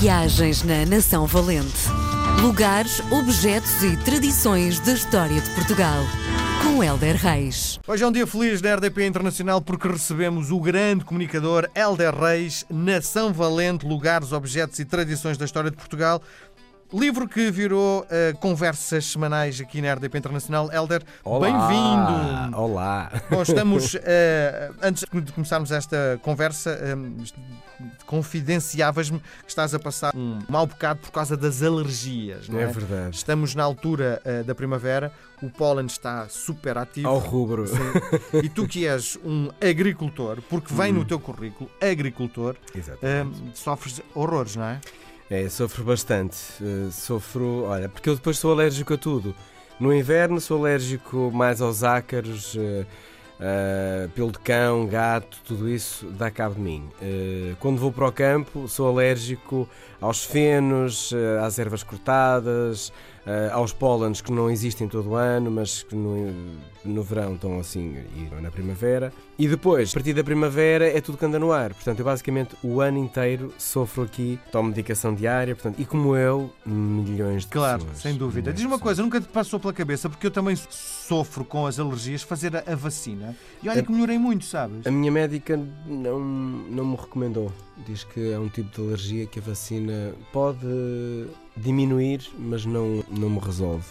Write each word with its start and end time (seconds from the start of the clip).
Viagens 0.00 0.62
na 0.62 0.84
Nação 0.84 1.26
Valente. 1.26 1.88
Lugares, 2.42 3.00
objetos 3.10 3.82
e 3.82 3.96
tradições 3.96 4.78
da 4.78 4.92
história 4.92 5.40
de 5.40 5.50
Portugal. 5.50 6.04
Com 6.62 6.84
Helder 6.84 7.16
Reis. 7.16 7.80
Hoje 7.88 8.04
é 8.04 8.06
um 8.06 8.12
dia 8.12 8.26
feliz 8.26 8.60
da 8.60 8.74
RDP 8.74 9.06
Internacional 9.06 9.62
porque 9.62 9.88
recebemos 9.88 10.50
o 10.50 10.60
grande 10.60 11.02
comunicador 11.02 11.70
Helder 11.74 12.14
Reis, 12.14 12.66
Nação 12.68 13.32
Valente, 13.32 13.86
Lugares, 13.86 14.32
Objetos 14.32 14.78
e 14.78 14.84
Tradições 14.84 15.38
da 15.38 15.46
História 15.46 15.70
de 15.70 15.78
Portugal. 15.78 16.20
Livro 16.92 17.28
que 17.28 17.50
virou 17.50 18.02
uh, 18.02 18.38
conversas 18.38 19.06
semanais 19.06 19.60
aqui 19.60 19.82
na 19.82 19.92
RDP 19.94 20.18
Internacional. 20.18 20.70
Helder, 20.70 21.02
bem-vindo! 21.24 22.56
Olá! 22.56 23.10
Bom, 23.28 23.42
estamos. 23.42 23.94
Uh, 23.94 24.00
antes 24.80 25.04
de 25.12 25.32
começarmos 25.32 25.72
esta 25.72 26.20
conversa, 26.22 26.78
um, 26.96 27.16
confidenciavas-me 28.06 29.18
que 29.18 29.48
estás 29.48 29.74
a 29.74 29.80
passar 29.80 30.14
um 30.14 30.38
mau 30.48 30.64
bocado 30.64 31.00
por 31.00 31.10
causa 31.10 31.36
das 31.36 31.60
alergias. 31.60 32.48
Não 32.48 32.60
é? 32.60 32.62
é 32.62 32.66
verdade. 32.66 33.16
Estamos 33.16 33.54
na 33.56 33.64
altura 33.64 34.22
uh, 34.24 34.44
da 34.44 34.54
primavera, 34.54 35.10
o 35.42 35.50
pólen 35.50 35.86
está 35.86 36.28
super 36.28 36.78
ativo. 36.78 37.08
Ao 37.08 37.18
rubro. 37.18 37.66
Sim. 37.66 37.76
E 38.44 38.48
tu 38.48 38.68
que 38.68 38.86
és 38.86 39.18
um 39.24 39.50
agricultor, 39.60 40.40
porque 40.48 40.72
vem 40.72 40.92
hum. 40.92 40.98
no 40.98 41.04
teu 41.04 41.18
currículo, 41.18 41.68
agricultor, 41.80 42.54
sofres 43.54 44.00
horrores, 44.14 44.54
não 44.54 44.64
é? 44.66 44.80
É, 45.28 45.48
sofro 45.48 45.82
bastante. 45.82 46.36
Uh, 46.60 46.90
sofro, 46.92 47.64
olha, 47.64 47.88
porque 47.88 48.08
eu 48.08 48.14
depois 48.14 48.38
sou 48.38 48.52
alérgico 48.52 48.94
a 48.94 48.96
tudo. 48.96 49.34
No 49.78 49.92
inverno 49.92 50.40
sou 50.40 50.64
alérgico 50.64 51.30
mais 51.34 51.60
aos 51.60 51.82
ácaros, 51.82 52.54
uh, 52.54 52.86
uh, 53.40 54.08
pelo 54.10 54.30
de 54.30 54.38
cão, 54.38 54.86
gato, 54.86 55.38
tudo 55.44 55.68
isso 55.68 56.06
dá 56.10 56.30
cabo 56.30 56.54
de 56.54 56.60
mim. 56.60 56.88
quando 57.58 57.78
vou 57.78 57.92
para 57.92 58.06
o 58.06 58.12
campo 58.12 58.68
sou 58.68 58.88
alérgico 58.88 59.68
aos 60.00 60.24
fenos, 60.24 61.12
às 61.44 61.58
ervas 61.58 61.82
cortadas, 61.82 62.92
aos 63.52 63.72
pólenes 63.72 64.20
que 64.20 64.30
não 64.30 64.48
existem 64.48 64.86
todo 64.86 65.10
o 65.10 65.14
ano, 65.16 65.50
mas 65.50 65.82
que 65.82 65.96
no, 65.96 66.32
no 66.84 67.02
verão 67.02 67.34
estão 67.34 67.58
assim 67.58 67.96
e 68.14 68.40
na 68.40 68.50
primavera. 68.50 69.12
E 69.38 69.48
depois, 69.48 69.90
a 69.90 69.94
partir 69.94 70.14
da 70.14 70.22
primavera, 70.22 70.86
é 70.86 71.00
tudo 71.00 71.18
que 71.18 71.24
anda 71.24 71.38
no 71.38 71.52
ar. 71.52 71.74
Portanto, 71.74 71.98
eu 71.98 72.04
basicamente 72.04 72.56
o 72.62 72.80
ano 72.80 72.98
inteiro 72.98 73.52
sofro 73.58 74.04
aqui, 74.04 74.38
tomo 74.52 74.68
medicação 74.68 75.14
diária, 75.14 75.54
portanto, 75.54 75.80
e 75.80 75.84
como 75.84 76.16
eu, 76.16 76.52
milhões 76.64 77.42
de 77.42 77.48
claro, 77.48 77.78
pessoas. 77.78 78.00
Claro, 78.00 78.14
sem 78.14 78.18
dúvida. 78.18 78.52
Diz 78.52 78.64
uma 78.64 78.78
coisa, 78.78 79.02
nunca 79.02 79.20
te 79.20 79.28
passou 79.28 79.58
pela 79.58 79.72
cabeça, 79.72 80.08
porque 80.08 80.26
eu 80.26 80.30
também 80.30 80.56
sofro 80.56 81.44
com 81.44 81.66
as 81.66 81.78
alergias, 81.80 82.22
fazer 82.22 82.56
a, 82.56 82.74
vacina. 82.76 83.36
E 83.62 83.68
olha 83.68 83.82
que 83.82 83.90
melhorei 83.90 84.18
muito, 84.18 84.44
sabes? 84.44 84.86
A 84.86 84.90
minha 84.90 85.10
médica 85.10 85.60
não, 85.86 86.20
não 86.20 86.84
me 86.84 86.96
recomendou. 86.96 87.52
Diz 87.86 88.04
que 88.04 88.32
é 88.32 88.38
um 88.38 88.48
tipo 88.48 88.74
de 88.74 88.86
alergia 88.86 89.26
que 89.26 89.38
a 89.38 89.42
vacina 89.42 90.14
pode 90.32 90.66
diminuir, 91.56 92.20
mas 92.38 92.64
não, 92.64 93.04
não 93.10 93.30
me 93.30 93.38
resolve. 93.38 93.84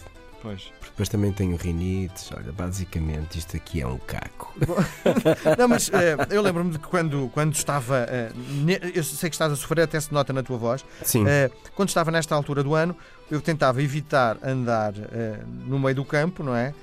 Pois. 0.46 0.62
Porque 0.80 0.92
depois 0.92 1.10
também 1.10 1.32
tenho 1.32 1.56
rinites. 1.58 2.32
Olha, 2.32 2.52
basicamente 2.52 3.40
isto 3.40 3.58
aqui 3.58 3.82
é 3.82 3.88
um 3.88 3.98
caco. 3.98 4.54
não, 5.58 5.68
mas 5.68 5.88
uh, 5.88 5.92
eu 6.30 6.42
lembro-me 6.44 6.72
de 6.72 6.78
que 6.78 6.88
quando, 6.88 7.32
quando 7.34 7.56
estava. 7.56 8.06
Uh, 8.06 8.72
eu 8.94 9.04
sei 9.04 9.30
que 9.30 9.36
estás 9.36 9.52
a 9.52 9.56
sofrer, 9.56 9.82
até 9.82 10.00
se 10.00 10.14
nota 10.14 10.32
na 10.32 10.44
tua 10.44 10.58
voz. 10.58 10.86
Sim. 11.02 11.24
Uh, 11.24 11.52
quando 11.74 11.90
estava 11.90 12.12
nesta 12.12 12.36
altura 12.36 12.64
do 12.64 12.76
ano, 12.76 12.96
eu 13.32 13.42
tentava 13.42 13.82
evitar 13.82 14.38
andar 14.44 14.94
no 15.66 15.80
meio 15.80 15.96
do 15.96 16.06
campo, 16.06 16.44
não 16.44 16.56
é? 16.56 16.76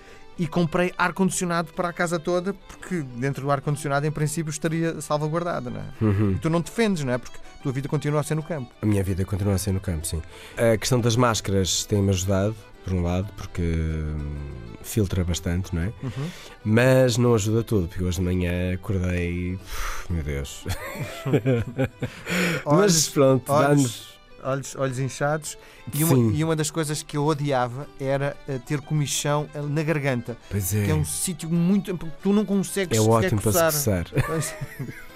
E 0.42 0.46
comprei 0.48 0.92
ar-condicionado 0.98 1.72
para 1.72 1.88
a 1.88 1.92
casa 1.92 2.18
toda, 2.18 2.52
porque 2.52 3.00
dentro 3.14 3.42
do 3.42 3.50
ar-condicionado, 3.52 4.04
em 4.04 4.10
princípio, 4.10 4.50
estaria 4.50 5.00
salvaguardada, 5.00 5.70
não 5.70 5.80
é? 5.80 5.84
Uhum. 6.00 6.32
E 6.32 6.38
tu 6.40 6.50
não 6.50 6.60
defendes, 6.60 7.04
não 7.04 7.12
é? 7.12 7.18
Porque 7.18 7.38
a 7.38 7.62
tua 7.62 7.70
vida 7.70 7.88
continua 7.88 8.18
a 8.18 8.22
ser 8.24 8.34
no 8.34 8.42
campo. 8.42 8.74
A 8.82 8.84
minha 8.84 9.04
vida 9.04 9.24
continua 9.24 9.54
a 9.54 9.58
ser 9.58 9.70
no 9.70 9.78
campo, 9.78 10.04
sim. 10.04 10.20
A 10.56 10.76
questão 10.76 11.00
das 11.00 11.14
máscaras 11.14 11.84
tem-me 11.84 12.10
ajudado, 12.10 12.56
por 12.82 12.92
um 12.92 13.04
lado, 13.04 13.32
porque 13.36 13.62
hum, 13.62 14.36
filtra 14.82 15.22
bastante, 15.22 15.72
não 15.72 15.82
é? 15.82 15.92
Uhum. 16.02 16.30
Mas 16.64 17.16
não 17.16 17.36
ajuda 17.36 17.62
tudo, 17.62 17.86
porque 17.86 18.02
hoje 18.02 18.18
de 18.18 18.24
manhã 18.24 18.74
acordei. 18.74 19.54
Uf, 19.54 20.12
meu 20.12 20.24
Deus. 20.24 20.64
Mas 22.66 23.08
pronto, 23.10 23.46
dá-nos 23.46 24.11
olhos, 24.42 24.76
olhos 24.76 24.98
inchados. 24.98 25.58
E 25.94 26.04
uma, 26.04 26.32
e 26.32 26.44
uma 26.44 26.56
das 26.56 26.70
coisas 26.70 27.02
que 27.02 27.16
eu 27.16 27.24
odiava 27.24 27.86
era 28.00 28.36
uh, 28.48 28.58
ter 28.60 28.80
comichão 28.80 29.48
eh, 29.54 29.60
na 29.60 29.82
garganta. 29.82 30.36
Pois 30.50 30.74
é. 30.74 30.84
Que 30.84 30.90
é 30.90 30.94
um 30.94 31.04
sítio 31.04 31.48
muito. 31.48 31.96
Tu 32.22 32.32
não 32.32 32.44
consegues 32.44 32.96
É 32.96 33.00
ótimo 33.00 33.40
para 33.40 33.52
se 33.52 33.78
coçar. 33.78 34.06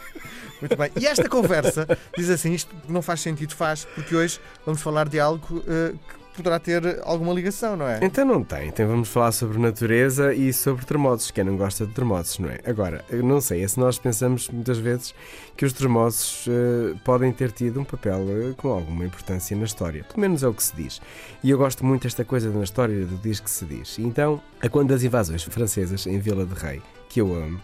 Muito 0.61 0.75
bem. 0.75 0.91
E 0.99 1.07
esta 1.07 1.29
conversa 1.29 1.87
diz 2.17 2.31
assim: 2.31 2.55
isto 2.55 2.75
não 2.89 3.03
faz 3.03 3.21
sentido, 3.21 3.55
faz, 3.55 3.85
porque 3.95 4.17
hoje 4.17 4.41
vamos 4.65 4.81
falar 4.81 5.09
de 5.09 5.21
algo 5.21 5.59
uh, 5.59 5.93
que 5.93 6.26
poderá 6.37 6.59
ter 6.59 7.01
alguma 7.03 7.33
ligação, 7.33 7.77
não 7.77 7.89
é? 7.89 7.99
Então 8.03 8.25
não 8.25 8.45
tem. 8.45 8.69
Então 8.69 8.87
vamos 8.87 9.09
falar 9.09 9.33
sobre 9.33 9.59
natureza 9.59 10.35
e 10.35 10.53
sobre 10.53 10.85
terremotos. 10.85 11.31
Quem 11.31 11.43
não 11.43 11.57
gosta 11.57 11.87
de 11.87 11.93
terremotos, 11.93 12.39
não 12.39 12.51
é? 12.51 12.61
Agora, 12.65 13.05
não 13.11 13.41
sei, 13.41 13.65
é 13.65 13.69
se 13.69 13.81
nós 13.81 13.99
pensamos 13.99 14.49
muitas 14.49 14.79
vezes 14.79 15.15
que 15.57 15.65
os 15.65 15.73
terremotos 15.73 16.47
uh, 16.47 16.97
podem 17.05 17.33
ter 17.33 17.51
tido 17.51 17.81
um 17.81 17.85
papel 17.85 18.21
uh, 18.21 18.55
com 18.57 18.69
alguma 18.69 19.05
importância 19.05 19.57
na 19.57 19.65
história. 19.65 20.05
Pelo 20.05 20.21
menos 20.21 20.43
é 20.43 20.49
o 20.49 20.55
que 20.55 20.63
se 20.63 20.77
diz. 20.77 21.01
E 21.43 21.51
eu 21.51 21.59
gosto 21.59 21.85
muito 21.85 22.03
desta 22.03 22.25
coisa 22.25 22.51
na 22.51 22.63
história 22.63 23.05
do 23.07 23.17
diz 23.17 23.41
que 23.41 23.51
se 23.51 23.65
diz. 23.65 23.99
Então, 23.99 24.41
a 24.61 24.69
quando 24.69 24.91
das 24.91 25.03
invasões 25.03 25.43
francesas 25.43 26.07
em 26.07 26.19
Vila 26.19 26.45
de 26.45 26.55
Rei, 26.55 26.83
que 27.09 27.21
eu 27.21 27.35
amo, 27.35 27.61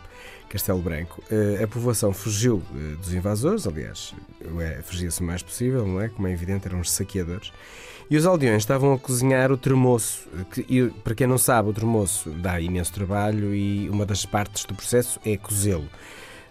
Castelo 0.48 0.82
Branco. 0.82 1.22
Eh, 1.30 1.64
a 1.64 1.66
povoação 1.66 2.12
fugiu 2.12 2.62
dos 2.98 3.14
invasores, 3.14 3.66
aliás, 3.66 4.14
fugia-se 4.82 5.22
o 5.22 5.24
mais 5.24 5.42
possível, 5.42 5.86
não 5.86 5.98
é? 5.98 6.10
Como 6.10 6.28
é 6.28 6.32
evidente, 6.32 6.68
eram 6.68 6.80
os 6.80 6.90
saqueadores. 6.90 7.50
E 8.10 8.16
os 8.16 8.26
aldeões 8.26 8.62
estavam 8.62 8.92
a 8.92 8.98
cozinhar 8.98 9.50
o 9.50 9.56
tremoço. 9.56 10.28
Que, 10.50 10.64
e, 10.68 10.88
para 11.02 11.14
quem 11.14 11.26
não 11.26 11.38
sabe, 11.38 11.70
o 11.70 11.72
tremoço 11.72 12.30
dá 12.30 12.60
imenso 12.60 12.92
trabalho 12.92 13.54
e 13.54 13.88
uma 13.88 14.04
das 14.04 14.26
partes 14.26 14.64
do 14.64 14.74
processo 14.74 15.20
é 15.24 15.36
cozê-lo. 15.36 15.88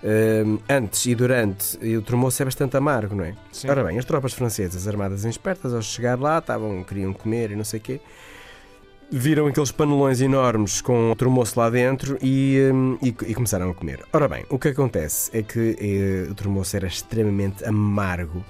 Uh, 0.04 0.60
antes 0.68 1.06
e 1.06 1.14
durante, 1.14 1.78
e 1.80 1.96
o 1.96 2.02
tremoço 2.02 2.42
é 2.42 2.46
bastante 2.46 2.76
amargo, 2.76 3.16
não 3.16 3.24
é? 3.24 3.36
Sim. 3.52 3.70
Ora 3.70 3.84
bem, 3.84 4.00
as 4.00 4.06
tropas 4.06 4.34
francesas 4.34 4.88
armadas 4.88 5.26
em 5.26 5.30
espertas, 5.30 5.76
ao 5.76 5.82
chegar 5.84 6.20
lá, 6.20 6.40
estavam, 6.40 6.84
queriam 6.84 7.14
comer 7.14 7.52
e 7.52 7.56
não 7.56 7.64
sei 7.64 7.80
o 7.80 7.84
quê, 7.84 8.02
viram 9.12 9.46
aqueles 9.46 9.72
panelões 9.72 10.20
enormes 10.20 10.82
com 10.82 11.12
o 11.12 11.16
tremoço 11.16 11.60
lá 11.60 11.70
dentro 11.70 12.18
e, 12.20 12.58
e, 13.02 13.10
e, 13.10 13.36
começaram 13.36 13.70
a 13.70 13.76
comer. 13.76 14.04
Ora 14.14 14.28
bem, 14.28 14.46
o 14.50 14.58
que 14.58 14.70
acontece 14.70 15.30
é 15.38 15.44
que 15.44 15.78
eh, 15.80 16.32
o 16.32 16.34
tremoço 16.34 16.76
era 16.76 16.88
extremamente 16.88 17.64
amargo 17.66 18.44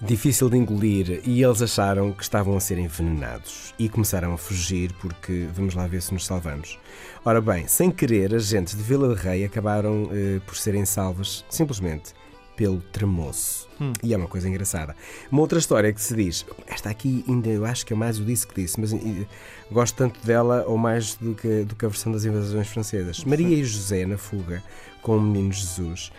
difícil 0.00 0.50
de 0.50 0.56
engolir 0.56 1.20
e 1.24 1.42
eles 1.42 1.62
acharam 1.62 2.12
que 2.12 2.22
estavam 2.22 2.56
a 2.56 2.60
ser 2.60 2.78
envenenados 2.78 3.74
e 3.78 3.88
começaram 3.88 4.34
a 4.34 4.38
fugir 4.38 4.92
porque 5.00 5.48
vamos 5.54 5.74
lá 5.74 5.86
ver 5.86 6.02
se 6.02 6.12
nos 6.12 6.26
salvamos. 6.26 6.78
Ora 7.24 7.40
bem, 7.40 7.66
sem 7.66 7.90
querer, 7.90 8.34
as 8.34 8.46
gentes 8.46 8.76
de 8.76 8.82
Vila 8.82 9.14
de 9.14 9.20
Rei 9.20 9.44
acabaram 9.44 10.10
eh, 10.12 10.40
por 10.46 10.56
serem 10.56 10.84
salvas 10.84 11.44
simplesmente 11.48 12.12
pelo 12.56 12.80
tremoço. 12.80 13.68
Hum. 13.80 13.92
E 14.02 14.14
é 14.14 14.16
uma 14.16 14.28
coisa 14.28 14.48
engraçada. 14.48 14.94
Uma 15.30 15.40
outra 15.40 15.58
história 15.58 15.92
que 15.92 16.00
se 16.00 16.14
diz, 16.14 16.46
esta 16.66 16.90
aqui 16.90 17.24
ainda 17.28 17.48
eu 17.48 17.64
acho 17.64 17.84
que 17.84 17.92
é 17.92 17.96
mais 17.96 18.18
o 18.18 18.24
disse 18.24 18.46
que 18.46 18.60
disse, 18.60 18.80
mas 18.80 18.92
eh, 18.92 19.26
gosto 19.70 19.96
tanto 19.96 20.24
dela 20.24 20.64
ou 20.66 20.78
mais 20.78 21.14
do 21.14 21.34
que, 21.34 21.64
do 21.64 21.74
que 21.74 21.84
a 21.84 21.88
versão 21.88 22.12
das 22.12 22.24
invasões 22.24 22.68
francesas. 22.68 23.24
Maria 23.24 23.56
e 23.56 23.64
José 23.64 24.06
na 24.06 24.18
fuga 24.18 24.62
com 25.02 25.16
o 25.16 25.20
menino 25.20 25.52
Jesus 25.52 26.12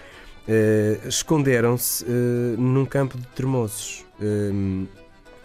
uh, 0.47 1.07
esconderam-se 1.07 2.03
uh, 2.03 2.59
num 2.59 2.85
campo 2.85 3.17
de 3.17 3.28
termoços. 3.28 4.06
Um, 4.19 4.88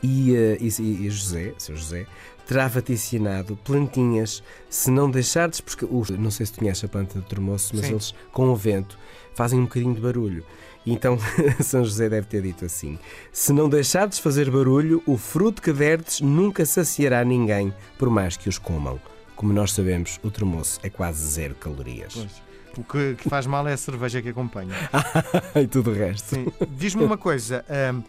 e, 0.02 0.32
uh, 0.32 0.56
e, 0.60 1.06
e, 1.06 1.10
José, 1.10 1.54
seu 1.58 1.76
José, 1.76 2.06
terá 2.46 2.66
vaticinado 2.68 3.56
plantinhas 3.56 4.42
se 4.68 4.90
não 4.90 5.10
deixardes, 5.10 5.60
porque 5.60 5.86
não 6.18 6.30
sei 6.30 6.46
se 6.46 6.52
tu 6.52 6.60
conheces 6.60 6.84
a 6.84 6.88
planta 6.88 7.18
de 7.18 7.26
termoço, 7.26 7.72
mas 7.74 7.86
Sim. 7.86 7.92
eles 7.92 8.14
com 8.32 8.48
o 8.48 8.56
vento 8.56 8.98
fazem 9.34 9.58
um 9.58 9.64
bocadinho 9.64 9.94
de 9.94 10.00
barulho. 10.00 10.44
Então 10.86 11.18
São 11.62 11.84
José 11.84 12.08
deve 12.08 12.26
ter 12.26 12.42
dito 12.42 12.64
assim: 12.64 12.98
Se 13.32 13.52
não 13.52 13.68
deixardes 13.68 14.18
fazer 14.18 14.50
barulho, 14.50 15.02
o 15.06 15.16
fruto 15.16 15.60
que 15.60 15.72
derdes 15.72 16.20
nunca 16.20 16.64
saciará 16.64 17.24
ninguém, 17.24 17.72
por 17.98 18.08
mais 18.08 18.36
que 18.36 18.48
os 18.48 18.58
comam. 18.58 19.00
Como 19.36 19.52
nós 19.52 19.72
sabemos, 19.72 20.18
o 20.22 20.30
termoço 20.30 20.80
é 20.82 20.90
quase 20.90 21.26
zero 21.26 21.54
calorias. 21.54 22.14
Pois. 22.14 22.49
O 22.76 22.84
que, 22.84 23.14
que 23.16 23.28
faz 23.28 23.46
mal 23.46 23.66
é 23.66 23.72
a 23.72 23.76
cerveja 23.76 24.22
que 24.22 24.28
acompanha. 24.28 24.74
e 25.60 25.66
tudo 25.66 25.90
o 25.90 25.94
resto. 25.94 26.36
Diz-me 26.70 27.04
uma 27.04 27.18
coisa. 27.18 27.64
Um, 27.94 28.02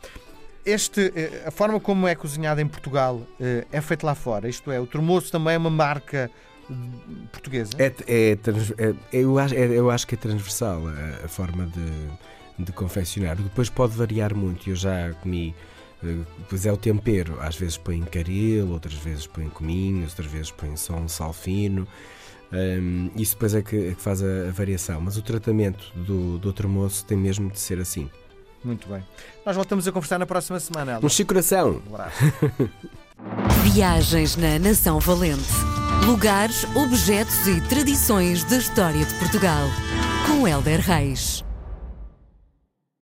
este, 0.65 1.11
eh, 1.15 1.43
a 1.47 1.51
forma 1.51 1.79
como 1.79 2.07
é 2.07 2.13
cozinhado 2.13 2.61
em 2.61 2.67
Portugal 2.67 3.21
eh, 3.39 3.65
é 3.71 3.81
feito 3.81 4.05
lá 4.05 4.13
fora, 4.13 4.47
isto 4.47 4.71
é, 4.71 4.79
o 4.79 4.85
termoço 4.85 5.31
também 5.31 5.55
é 5.55 5.57
uma 5.57 5.71
marca 5.71 6.29
portuguesa? 7.31 7.71
É, 7.79 7.93
é, 8.07 8.37
é, 8.77 8.95
eu, 9.11 9.39
acho, 9.39 9.55
é, 9.55 9.65
eu 9.65 9.89
acho 9.89 10.05
que 10.05 10.15
é 10.15 10.17
transversal 10.17 10.83
a, 10.87 11.25
a 11.25 11.27
forma 11.27 11.65
de, 11.65 12.63
de 12.63 12.71
confeccionar. 12.71 13.35
Depois 13.37 13.69
pode 13.69 13.95
variar 13.95 14.35
muito. 14.35 14.69
Eu 14.69 14.75
já 14.75 15.11
comi 15.21 15.55
eh, 16.03 16.23
pois 16.49 16.65
é 16.65 16.71
o 16.71 16.77
tempero, 16.77 17.39
às 17.39 17.55
vezes 17.55 17.77
põe 17.77 18.01
caril, 18.01 18.71
outras 18.71 18.95
vezes 18.95 19.27
põe 19.27 19.49
cominhos, 19.49 20.11
outras 20.11 20.31
vezes 20.31 20.51
põe 20.51 20.75
só 20.75 20.95
um 20.95 21.07
sal 21.07 21.33
fino. 21.33 21.87
Um, 22.53 23.09
isso 23.15 23.33
depois 23.33 23.55
é 23.55 23.61
que, 23.61 23.75
é 23.75 23.93
que 23.93 24.01
faz 24.01 24.21
a, 24.21 24.49
a, 24.49 24.51
variação, 24.51 24.99
mas 24.99 25.17
o 25.17 25.21
tratamento 25.21 25.91
do, 25.95 26.37
do 26.37 26.51
termoço 26.51 27.05
tem 27.05 27.17
mesmo 27.17 27.49
de 27.49 27.59
ser 27.59 27.79
assim. 27.79 28.09
Muito 28.63 28.87
bem. 28.87 29.03
Nós 29.45 29.55
voltamos 29.55 29.87
a 29.87 29.91
conversar 29.91 30.19
na 30.19 30.25
próxima 30.25 30.59
semana. 30.59 30.99
Um 31.01 31.09
chico 31.09 31.29
coração. 31.29 31.81
Um 31.89 31.95
abraço. 31.95 32.17
Viagens 33.63 34.35
na 34.35 34.59
Nação 34.59 34.99
Valente. 34.99 35.41
Lugares, 36.05 36.63
objetos 36.75 37.47
e 37.47 37.61
tradições 37.61 38.43
da 38.43 38.57
história 38.57 39.05
de 39.05 39.13
Portugal. 39.15 39.67
Com 40.27 40.47
Helder 40.47 40.81
Reis. 40.81 41.43